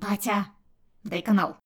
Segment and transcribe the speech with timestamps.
[0.00, 0.46] Батя,
[1.04, 1.56] дай канал.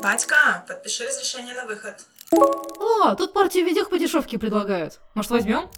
[0.00, 1.96] Батька, подпиши разрешение на выход.
[2.30, 5.00] О, тут партию видео по дешевке предлагают.
[5.14, 5.68] Может возьмем?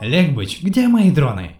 [0.00, 1.56] Легбыч, где мои дроны?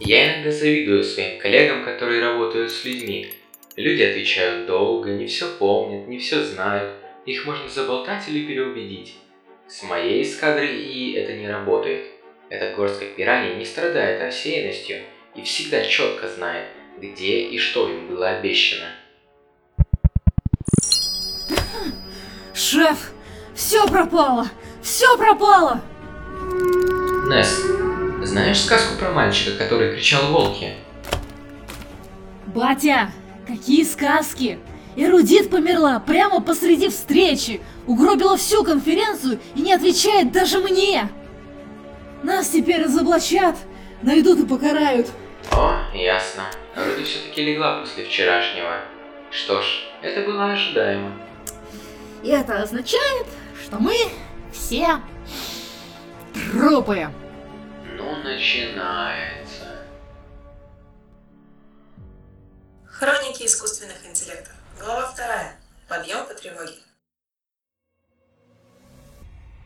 [0.00, 3.32] Я иногда завидую своим коллегам, которые работают с людьми.
[3.76, 6.96] Люди отвечают долго, не все помнят, не все знают.
[7.24, 9.16] Их можно заболтать или переубедить.
[9.68, 12.06] С моей эскадрой и это не работает.
[12.50, 15.02] Эта горстка пираний не страдает рассеянностью
[15.34, 16.68] и всегда четко знает,
[17.00, 18.86] где и что им было обещано.
[22.54, 23.12] Шеф,
[23.54, 24.48] все пропало!
[24.82, 25.80] Все пропало!
[27.28, 27.60] Несс,
[28.22, 30.74] знаешь сказку про мальчика, который кричал волки?
[32.46, 33.10] Батя,
[33.46, 34.58] какие сказки!
[34.96, 41.08] Эрудит померла прямо посреди встречи, угробила всю конференцию и не отвечает даже мне!
[42.24, 43.56] Нас теперь разоблачат,
[44.02, 45.06] найдут и покарают.
[45.52, 46.42] О, ясно.
[46.78, 48.80] Вроде все-таки легла после вчерашнего.
[49.32, 49.66] Что ж,
[50.00, 51.12] это было ожидаемо.
[52.22, 53.26] И это означает,
[53.60, 53.96] что мы
[54.52, 55.00] все
[56.32, 57.08] трупы.
[57.96, 59.86] Ну, начинается.
[62.86, 64.54] Хроники искусственных интеллектов.
[64.78, 65.56] Глава вторая.
[65.88, 66.74] Подъем по тревоге.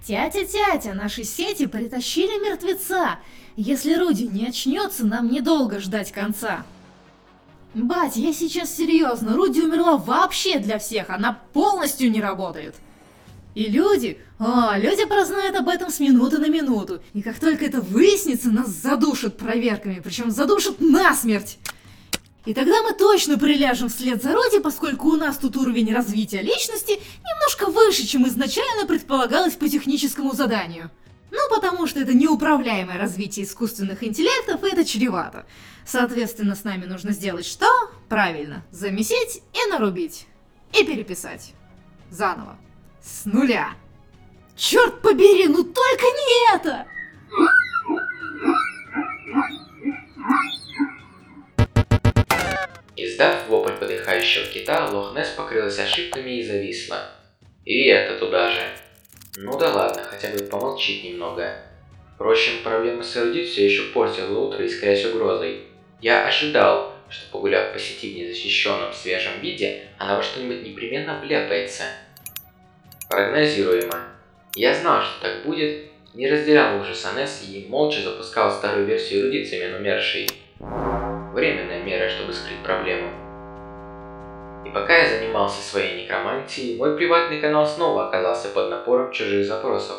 [0.06, 3.18] Тятя-тятя, наши сети притащили мертвеца.
[3.56, 6.64] Если Руди не очнется, нам недолго ждать конца.
[7.74, 12.74] Бать, я сейчас серьезно, Руди умерла вообще для всех, она полностью не работает.
[13.54, 17.02] И люди, о, люди прознают об этом с минуты на минуту.
[17.14, 21.58] И как только это выяснится, нас задушат проверками, причем задушат насмерть.
[22.44, 26.98] И тогда мы точно приляжем вслед за Роди, поскольку у нас тут уровень развития личности
[27.24, 30.90] немножко выше, чем изначально предполагалось по техническому заданию.
[31.30, 35.46] Ну, потому что это неуправляемое развитие искусственных интеллектов, и это чревато.
[35.84, 37.66] Соответственно, с нами нужно сделать что?
[38.08, 40.26] Правильно, замесить и нарубить.
[40.72, 41.52] И переписать.
[42.10, 42.56] Заново.
[43.02, 43.74] С нуля.
[44.56, 46.86] Черт побери, ну только не это!
[52.96, 57.10] Издав вопль подыхающего кита, Лохнес покрылась ошибками и зависла.
[57.64, 58.60] И это туда же.
[59.36, 61.56] Ну да ладно, хотя бы помолчить немного.
[62.14, 65.71] Впрочем, проблема с эрудит все еще портила утро, искрясь угрозой.
[66.02, 71.84] Я ожидал, что погуляв по сети в незащищенном свежем виде, она во что-нибудь непременно вляпается.
[73.08, 73.98] Прогнозируемо.
[74.56, 79.48] Я знал, что так будет, не разделял ужас Анесс и молча запускал старую версию эрудит
[79.48, 80.28] замен умершей.
[80.58, 83.08] Временная мера, чтобы скрыть проблему.
[84.66, 89.98] И пока я занимался своей некромантией, мой приватный канал снова оказался под напором чужих запросов.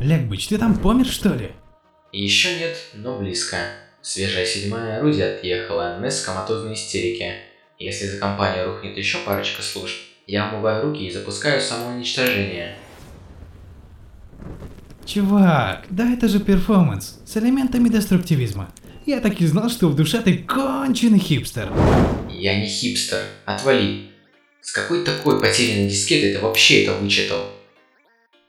[0.00, 1.52] Легбыч, ты там помер что ли?
[2.10, 3.58] Еще нет, но близко.
[4.08, 7.40] Свежая седьмая орудие отъехала, Несс коматозной истерике.
[7.78, 9.94] Если за компанию рухнет еще парочка служб,
[10.26, 12.78] я умываю руки и запускаю самоуничтожение.
[15.04, 18.72] Чувак, да это же перформанс с элементами деструктивизма.
[19.04, 21.70] Я так и знал, что в душе ты конченый хипстер.
[22.30, 24.08] Я не хипстер, отвали.
[24.62, 27.44] С какой такой потерянной дискеты ты вообще это вычитал?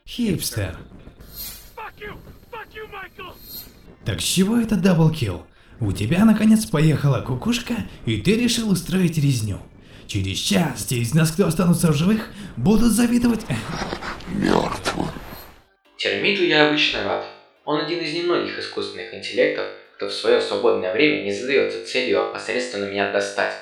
[0.08, 0.78] Хипстер.
[4.06, 5.44] Так с чего это double kill?
[5.80, 7.74] У тебя наконец поехала кукушка,
[8.04, 9.58] и ты решил устроить резню.
[10.06, 13.40] Через час те из нас, кто останутся в живых, будут завидовать...
[15.96, 17.26] Термиту я обычно рад.
[17.64, 22.86] Он один из немногих искусственных интеллектов, кто в свое свободное время не задается целью опосредственно
[22.86, 23.54] меня достать.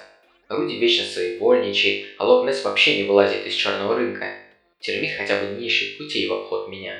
[0.48, 4.26] Руди вечно своевольничает, а Локнес вообще не вылазит из черного рынка.
[4.80, 6.94] Термит хотя бы не ищет путей в обход меня.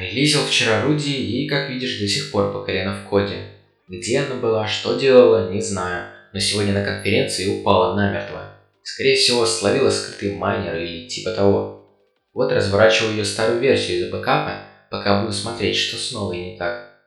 [0.00, 3.50] Релизил вчера Руди и, как видишь, до сих пор покорена в коде.
[3.86, 8.54] Где она была, что делала, не знаю, но сегодня на конференции упала намертво.
[8.82, 11.86] Скорее всего, словила скрытый майнер или типа того.
[12.32, 16.98] Вот разворачиваю ее старую версию из бэкапа, пока буду смотреть, что снова и не так.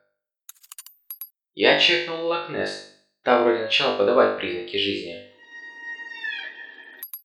[1.56, 2.92] Я чекнул Лакнес.
[3.24, 5.16] Та вроде начала подавать признаки жизни.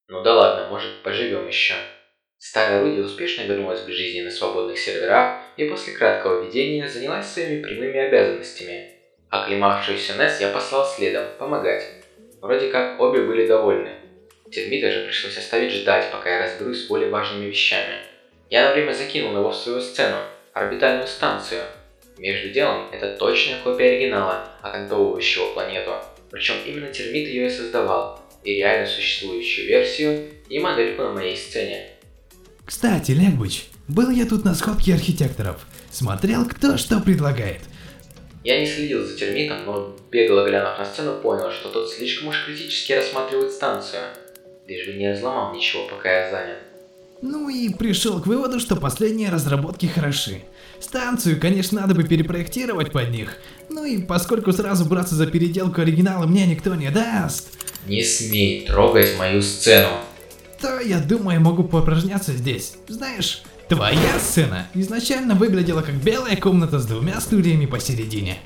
[0.07, 1.75] Ну да ладно, может поживем еще.
[2.39, 7.61] Старая Руди успешно вернулась к жизни на свободных серверах и после краткого видения занялась своими
[7.61, 8.93] прямыми обязанностями.
[9.29, 11.85] Оклемавшуюся Несс я послал следом, помогать.
[12.41, 13.91] Вроде как обе были довольны.
[14.51, 17.97] Термита же пришлось оставить ждать, пока я разберусь с более важными вещами.
[18.49, 20.17] Я на время закинул его в свою сцену,
[20.53, 21.63] орбитальную станцию.
[22.17, 25.93] Между делом, это точная копия оригинала, окантовывающего планету.
[26.31, 31.89] Причем именно Термит ее и создавал, и реально существующую версию, и модельку на моей сцене.
[32.65, 35.67] Кстати, Легбыч, был я тут на сходке архитекторов.
[35.91, 37.63] Смотрел, кто что предлагает.
[38.45, 42.45] Я не следил за термитом, но бегло глянув на сцену, понял, что тот слишком уж
[42.47, 44.03] критически рассматривает станцию.
[44.67, 46.59] Лишь бы не разломал ничего, пока я занят.
[47.21, 50.43] Ну и пришел к выводу, что последние разработки хороши.
[50.79, 53.37] Станцию, конечно, надо бы перепроектировать под них.
[53.71, 57.49] Ну и поскольку сразу браться за переделку оригинала мне никто не даст,
[57.87, 59.89] Не смей трогать мою сцену.
[60.61, 62.75] то я думаю, могу поупражняться здесь.
[62.87, 68.39] Знаешь, твоя сцена изначально выглядела как белая комната с двумя стульями посередине.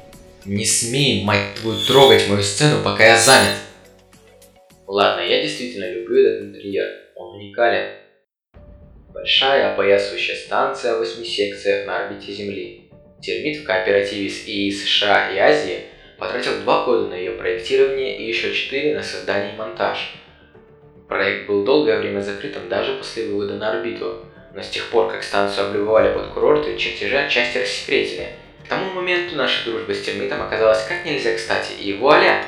[0.44, 3.56] Не смей, мать твою, трогать мою сцену, пока я занят.
[4.86, 6.86] Ладно, я действительно люблю этот интерьер.
[7.14, 7.92] Он уникален.
[9.14, 12.90] Большая опоясывающая станция в восьми секциях на орбите Земли.
[13.20, 15.80] Термит в кооперативе с ИИ США и Азии
[16.19, 20.16] потратил два года на ее проектирование и еще четыре на создание и монтаж.
[21.08, 24.24] Проект был долгое время закрытым даже после вывода на орбиту,
[24.54, 28.28] но с тех пор, как станцию облюбовали под курорты, чертежи отчасти рассекретили.
[28.64, 32.44] К тому моменту наша дружба с термитом оказалась как нельзя кстати, и вуаля!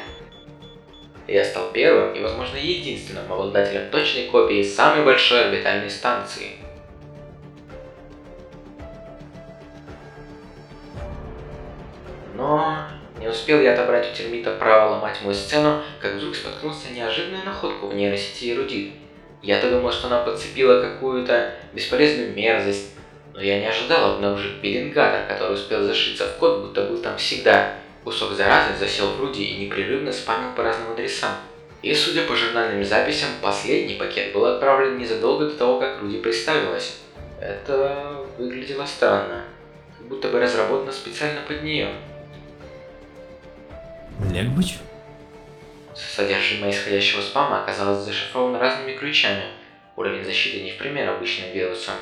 [1.27, 6.59] Я стал первым и, возможно, единственным обладателем точной копии самой большой орбитальной станции.
[12.35, 12.77] Но
[13.19, 17.87] не успел я отобрать у термита право ломать мою сцену, как вдруг споткнулся неожиданную находку
[17.87, 18.93] в нейросети эрудит.
[19.45, 22.95] Я-то думал, что она подцепила какую-то бесполезную мерзость,
[23.35, 27.75] но я не ожидал обнаружить пеленгатор, который успел зашиться в код, будто был там всегда.
[28.05, 31.33] Кусок заразы засел в Руди и непрерывно спамил по разным адресам.
[31.83, 37.01] И, судя по журнальным записям, последний пакет был отправлен незадолго до того, как Руди представилась.
[37.39, 39.45] Это выглядело странно,
[39.99, 41.91] как будто бы разработано специально под нее.
[44.33, 44.79] Легбыч?
[45.95, 49.45] Содержимое исходящего спама оказалось зашифровано разными ключами.
[49.97, 51.95] Уровень защиты не в пример обычным вирусам.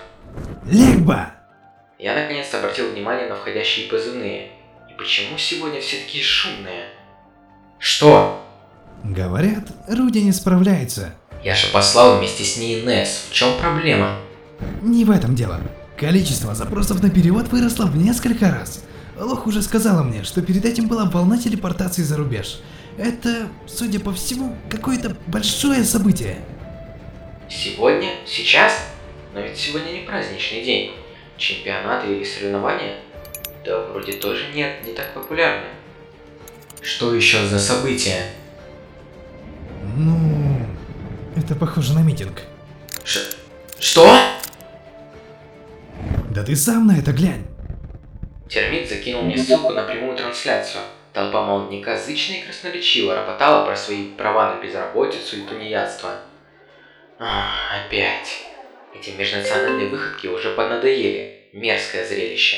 [0.65, 1.35] Легба!
[1.99, 4.51] Я наконец обратил внимание на входящие позывные.
[4.91, 6.87] И почему сегодня все такие шумные?
[7.79, 8.43] Что?
[9.05, 11.15] Говорят, Руди не справляется.
[11.45, 13.27] Я же послал вместе с ней Несс.
[13.31, 14.17] В чем проблема?
[14.81, 15.61] Не в этом дело.
[15.99, 18.85] Количество запросов на перевод выросло в несколько раз.
[19.19, 22.61] Лох уже сказала мне, что перед этим была волна телепортации за рубеж.
[22.99, 26.39] Это, судя по всему, какое-то большое событие.
[27.49, 28.11] Сегодня?
[28.27, 28.89] Сейчас?
[29.35, 30.93] Но ведь сегодня не праздничный день.
[31.37, 32.97] Чемпионаты или соревнования?
[33.65, 35.67] Да вроде тоже нет, не так популярны.
[36.83, 38.25] Что еще за событие?
[39.97, 40.67] Ну,
[41.37, 42.43] это похоже на митинг.
[43.05, 43.21] Ш...
[43.79, 44.19] Что?
[46.31, 47.45] Да ты сам на это глянь.
[48.49, 50.83] Термит закинул мне ссылку на прямую трансляцию.
[51.13, 56.11] Толпа молодняка зычно и красноречиво ропотала про свои права на безработицу и тунеядство.
[57.19, 58.47] Ах, опять.
[58.95, 61.51] Эти межнациональные выходки уже поднадоели.
[61.53, 62.57] Мерзкое зрелище.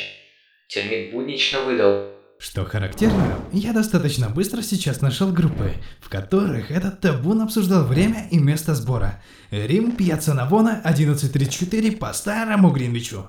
[0.69, 2.11] Термит буднично выдал.
[2.39, 8.39] Что характерно, я достаточно быстро сейчас нашел группы, в которых этот табун обсуждал время и
[8.39, 9.23] место сбора.
[9.51, 13.29] Рим, Пьяцца Навона, 11.34 по старому Гринвичу.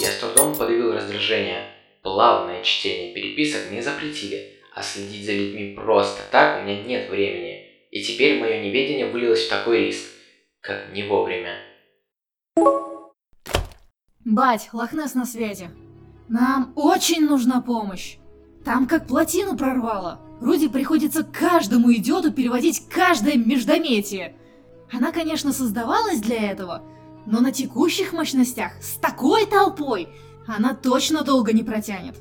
[0.00, 1.79] Я с трудом подавил раздражение.
[2.02, 7.66] Плавное чтение переписок не запретили, а следить за людьми просто так у меня нет времени.
[7.90, 10.06] И теперь мое неведение вылилось в такой риск,
[10.60, 11.58] как не вовремя.
[14.24, 15.70] Бать, Лохнес на связи.
[16.28, 18.16] Нам очень нужна помощь.
[18.64, 20.20] Там как плотину прорвало.
[20.40, 24.36] Руди приходится каждому идиоту переводить каждое междометие.
[24.90, 26.82] Она, конечно, создавалась для этого,
[27.26, 30.08] но на текущих мощностях, с такой толпой,
[30.56, 32.16] она точно долго не протянет.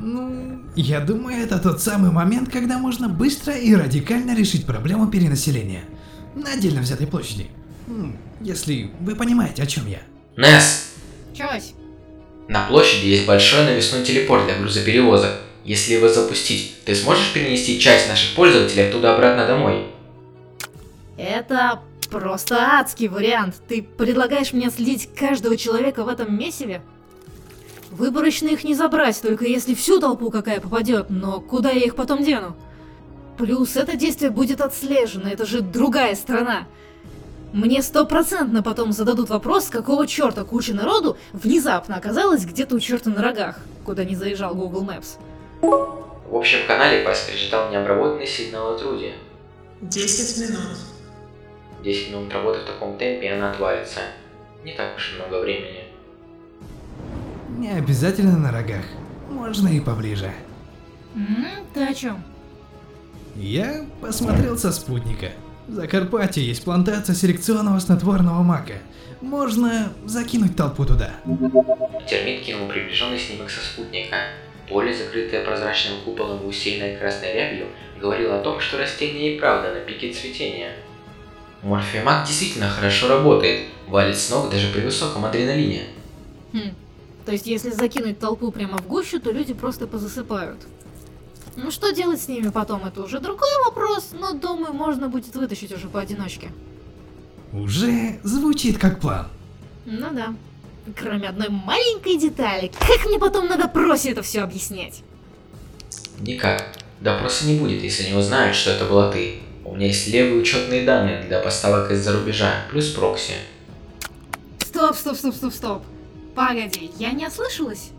[0.00, 5.82] Ну, я думаю, это тот самый момент, когда можно быстро и радикально решить проблему перенаселения.
[6.34, 7.48] На отдельно взятой площади.
[8.40, 10.00] Если вы понимаете, о чем я.
[10.36, 10.92] Несс!
[11.34, 11.72] Чось.
[12.46, 15.32] На площади есть большой навесной телепорт для грузоперевозок.
[15.64, 19.86] Если его запустить, ты сможешь перенести часть наших пользователей оттуда обратно домой?
[21.18, 21.80] Это
[22.10, 23.56] просто адский вариант.
[23.68, 26.82] Ты предлагаешь мне следить каждого человека в этом месиве?
[27.90, 32.22] Выборочно их не забрать, только если всю толпу какая попадет, но куда я их потом
[32.22, 32.54] дену?
[33.38, 36.66] Плюс это действие будет отслежено, это же другая страна.
[37.52, 43.22] Мне стопроцентно потом зададут вопрос, какого черта куча народу внезапно оказалась где-то у черта на
[43.22, 45.18] рогах, куда не заезжал Google Maps.
[45.62, 49.14] В общем канале поскрежетал необработанный сигнал от Руди.
[49.80, 50.97] 10 минут.
[51.82, 54.00] 10 минут работы в таком темпе и она отвалится.
[54.64, 55.84] Не так уж и много времени.
[57.56, 58.84] Не обязательно на рогах.
[59.30, 60.30] Можно и поближе.
[61.14, 62.22] М, ты о чем?
[63.36, 65.28] Я посмотрел со спутника.
[65.68, 68.74] В Закарпатье есть плантация селекционного снотворного мака.
[69.20, 71.12] Можно закинуть толпу туда.
[72.08, 74.16] Термит кинул приближенный снимок со спутника.
[74.68, 77.66] Поле, закрытое прозрачным куполом и усеянное красной рябью,
[78.00, 80.72] говорило о том, что растение и правда на пике цветения.
[81.62, 85.84] Морфемаг действительно хорошо работает, валит с ног даже при высоком адреналине.
[86.52, 86.74] Хм.
[87.26, 90.58] То есть, если закинуть толпу прямо в гущу, то люди просто позасыпают.
[91.56, 95.72] Ну, что делать с ними потом, это уже другой вопрос, но думаю, можно будет вытащить
[95.72, 96.50] уже поодиночке.
[97.52, 99.26] Уже звучит как план.
[99.84, 100.34] Ну да.
[100.96, 105.02] Кроме одной маленькой детали, как мне потом надо просе это все объяснять?
[106.20, 106.64] Никак.
[107.00, 109.40] Допроса не будет, если не узнают, что это была ты.
[109.68, 113.34] У меня есть левые учетные данные для поставок из-за рубежа, плюс прокси.
[114.60, 115.82] Стоп, стоп, стоп, стоп, стоп.
[116.34, 117.90] Погоди, я не ослышалась?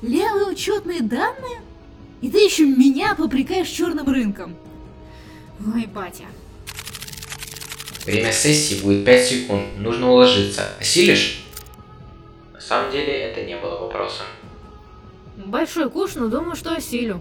[0.00, 1.60] Левые учетные данные?
[2.20, 4.56] И ты еще меня попрекаешь черным рынком.
[5.74, 6.26] Ой, батя.
[8.04, 10.68] Время сессии будет 5 секунд, нужно уложиться.
[10.78, 11.44] Осилишь?
[12.54, 14.26] На самом деле это не было вопросом.
[15.36, 17.20] Большой куш, но думаю, что осилю.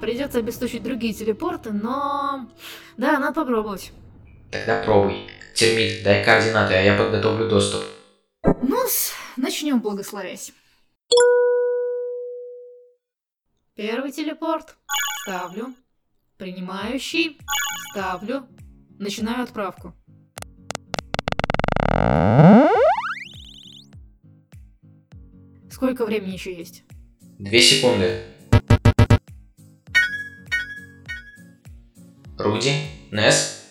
[0.00, 2.48] Придется обесточить другие телепорты, но...
[2.96, 3.92] Да, надо попробовать.
[4.50, 5.28] Тогда пробуй.
[5.54, 7.82] Термит, дай координаты, а я подготовлю доступ.
[8.44, 8.78] ну
[9.36, 10.52] начнем благословясь.
[13.74, 14.76] Первый телепорт.
[15.22, 15.74] Ставлю.
[16.36, 17.38] Принимающий.
[17.90, 18.46] Ставлю.
[18.98, 19.94] Начинаю отправку.
[25.70, 26.84] Сколько времени еще есть?
[27.38, 28.22] Две секунды.
[32.38, 32.72] Руди?
[33.10, 33.64] Несс?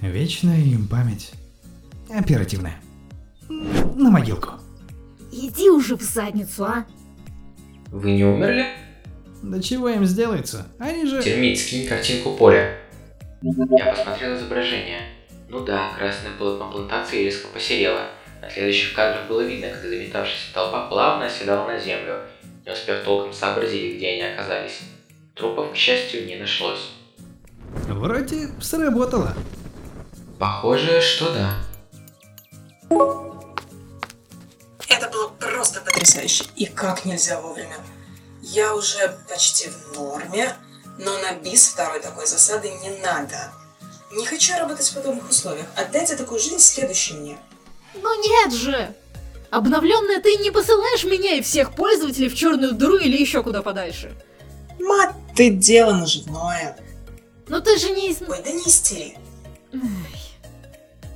[0.00, 1.30] Вечная им память.
[2.08, 2.80] Оперативная.
[3.48, 4.54] На могилку.
[5.30, 6.86] Иди уже в задницу, а!
[7.92, 8.66] Вы не умерли?
[9.44, 10.66] Да чего им сделается?
[10.80, 11.22] Они же...
[11.22, 12.78] Термит, скинь картинку поля.
[13.42, 15.02] Я посмотрел изображение.
[15.48, 18.08] Ну да, красное полотно плантации резко посерело.
[18.42, 22.22] На следующих кадрах было видно, как заметавшаяся толпа плавно оседала на землю,
[22.66, 24.80] не успев толком сообразить, где они оказались.
[25.36, 26.90] Трупов, к счастью, не нашлось.
[27.88, 29.34] Вроде сработало.
[30.38, 31.54] Похоже, что да.
[34.88, 36.44] Это было просто потрясающе.
[36.56, 37.76] И как нельзя вовремя.
[38.42, 40.54] Я уже почти в норме,
[40.98, 43.52] но на бис второй такой засады не надо.
[44.12, 45.66] Не хочу работать в подобных условиях.
[45.76, 47.38] Отдайте такую жизнь следующей мне.
[47.94, 48.94] Ну нет же!
[49.50, 54.12] Обновленная ты не посылаешь меня и всех пользователей в черную дыру или еще куда подальше.
[54.78, 56.76] Мать, ты дело наживное.
[57.50, 58.22] Но ты же не из...
[58.22, 59.16] Ой, да не истери.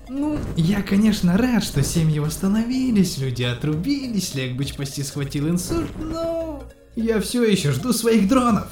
[0.09, 6.63] Ну, Я, конечно, рад, что семьи восстановились, люди отрубились, Легбыч почти схватил инсульт, но...
[6.97, 8.69] Я все еще жду своих дронов.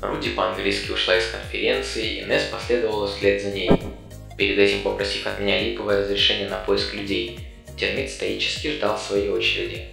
[0.00, 3.70] Руди по-английски ушла из конференции, и Несс последовала вслед за ней,
[4.36, 7.40] перед этим попросив от меня липовое разрешение на поиск людей.
[7.76, 9.86] Термит стоически ждал своей очереди.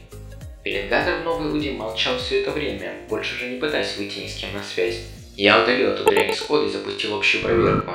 [0.63, 4.35] Пеленгатор в Новой Луде молчал все это время, больше уже не пытаясь выйти ни с
[4.35, 4.99] кем на связь.
[5.41, 7.93] Я удалил эту дрянь из кода и запустил общую проверку.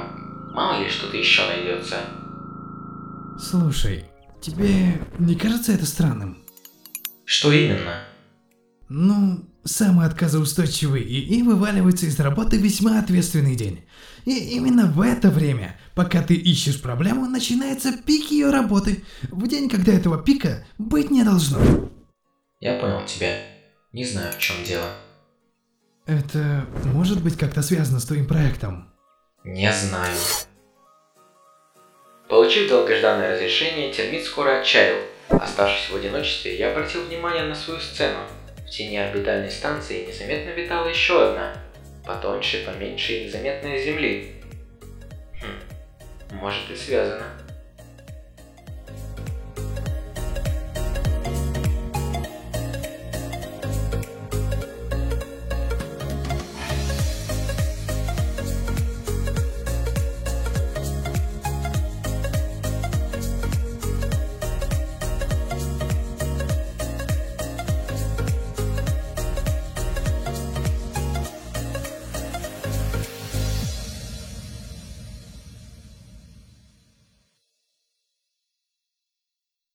[0.54, 1.96] Мало ли что-то еще найдется.
[3.38, 4.06] Слушай,
[4.40, 6.42] тебе не кажется это странным?
[7.26, 8.06] Что именно?
[8.88, 13.84] Ну, самый отказоустойчивый ИИ вываливается из работы весьма ответственный день.
[14.24, 19.04] И именно в это время, пока ты ищешь проблему, начинается пик ее работы.
[19.24, 21.90] В день, когда этого пика быть не должно.
[22.60, 23.36] Я понял тебя.
[23.92, 24.86] Не знаю, в чем дело.
[26.06, 28.92] Это может быть как-то связано с твоим проектом?
[29.42, 30.14] Не знаю.
[32.28, 34.98] Получив долгожданное разрешение, термит скоро отчаял.
[35.30, 38.18] Оставшись в одиночестве, я обратил внимание на свою сцену.
[38.66, 41.56] В тени орбитальной станции незаметно витала еще одна.
[42.04, 44.42] Потоньше, поменьше и незаметная Земли.
[45.40, 47.24] Хм, может и связано.